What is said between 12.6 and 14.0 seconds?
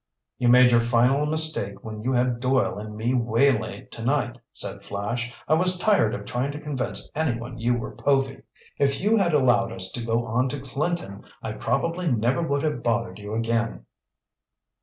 have bothered you again."